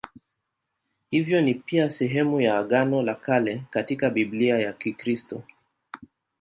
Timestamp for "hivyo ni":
1.11-1.53